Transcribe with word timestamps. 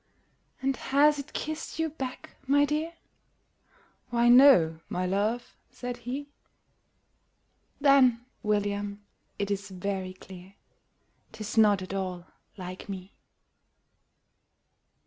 "And 0.63 0.75
has 0.77 1.19
it 1.19 1.31
kissed 1.31 1.77
you 1.77 1.89
back, 1.89 2.31
my 2.47 2.65
dear?" 2.65 2.93
"Why 4.09 4.29
no 4.29 4.79
my 4.89 5.05
love," 5.05 5.53
said 5.69 5.97
he. 5.97 6.29
"Then, 7.79 8.25
William, 8.41 9.03
it 9.37 9.51
is 9.51 9.69
very 9.69 10.13
clear 10.15 10.55
'Tis 11.33 11.55
not 11.55 11.83
at 11.83 11.93
all 11.93 12.25
LIKE 12.57 12.89
ME!" 12.89 13.13